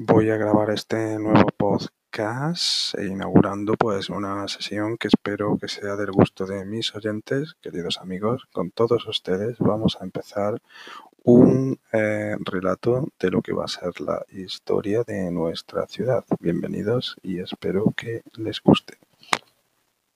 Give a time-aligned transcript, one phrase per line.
[0.00, 5.96] Voy a grabar este nuevo podcast e inaugurando pues una sesión que espero que sea
[5.96, 8.46] del gusto de mis oyentes, queridos amigos.
[8.52, 10.62] Con todos ustedes vamos a empezar
[11.24, 16.24] un eh, relato de lo que va a ser la historia de nuestra ciudad.
[16.38, 18.98] Bienvenidos y espero que les guste.